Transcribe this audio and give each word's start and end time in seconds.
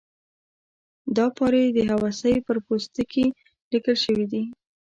دا 1.15 1.25
پارې 1.37 1.63
د 1.77 1.79
هوسۍ 1.91 2.35
پر 2.45 2.57
پوستکي 2.65 3.25
لیکل 3.71 3.95
شوي 4.05 4.25
دي. 4.31 4.43